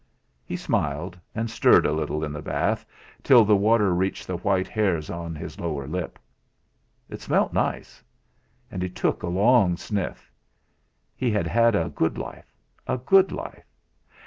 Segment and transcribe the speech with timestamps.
[0.43, 2.87] He smiled and stirred a little in the bath
[3.21, 6.17] till the water reached the white hairs on his lower lip.
[7.07, 8.03] It smelt nice!
[8.71, 10.31] And he took a long sniff:
[11.15, 12.51] He had had a good life,
[12.87, 13.71] a good life!